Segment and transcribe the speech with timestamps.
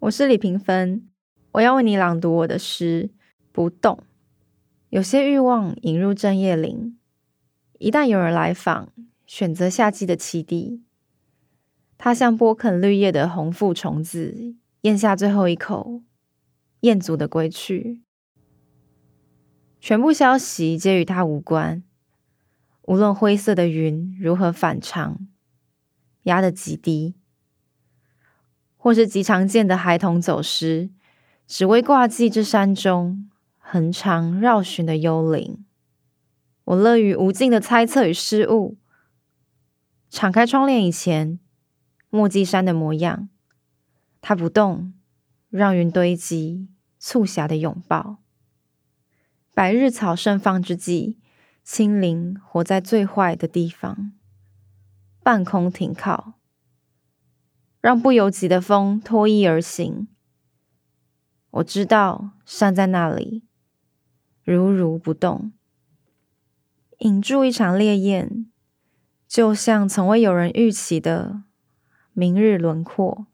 [0.00, 1.06] 我是李平芬，
[1.52, 3.10] 我要为你朗读我的诗
[3.52, 3.96] 《不动》。
[4.88, 6.98] 有些欲望引入正叶林，
[7.78, 8.88] 一旦有人来访，
[9.26, 10.82] 选择夏季的栖地，
[11.98, 16.00] 它像剥啃绿叶的红腹虫子，咽下最后一口，
[16.80, 18.00] 餍足的归去。
[19.80, 21.82] 全部消息皆与它无关。
[22.84, 25.28] 无论灰色的云如何反常，
[26.22, 27.16] 压得极低，
[28.82, 30.88] 或是极常见的孩童走失，
[31.46, 33.28] 只为挂记这山中
[33.58, 35.66] 恒常绕寻的幽灵。
[36.64, 38.78] 我乐于无尽的猜测与失误。
[40.08, 41.38] 敞开窗帘以前，
[42.08, 43.28] 墨迹山的模样，
[44.22, 44.94] 它不动，
[45.50, 48.16] 让云堆积，促狭的拥抱。
[49.52, 51.18] 百日草盛放之际。
[51.62, 54.12] 清灵活在最坏的地方，
[55.22, 56.39] 半空停靠，
[57.80, 60.08] 让不由己的风脱衣而行。
[61.50, 63.42] 我知道山在那里，
[64.44, 65.52] 如如不动，
[66.98, 68.46] 引住一场烈焰，
[69.26, 71.42] 就像从未有人预期的
[72.12, 73.26] 明日轮廓。